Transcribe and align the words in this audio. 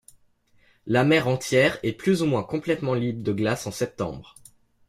La 0.87 1.03
mer 1.03 1.27
entière 1.27 1.77
est 1.83 1.91
plus 1.93 2.23
ou 2.23 2.25
moins 2.25 2.41
complètement 2.41 2.95
libre 2.95 3.21
de 3.21 3.33
glace 3.33 3.67
en 3.67 3.71
septembre. 3.71 4.33